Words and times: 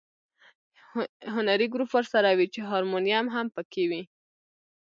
هنري 1.33 1.67
ګروپ 1.73 1.89
ورسره 1.95 2.29
وي 2.37 2.47
چې 2.53 2.61
هارمونیم 2.69 3.25
هم 3.35 3.47
په 3.55 3.61
کې 3.71 3.83
وي. 3.89 4.01